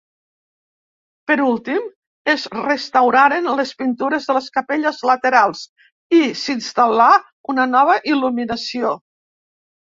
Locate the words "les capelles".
4.39-5.05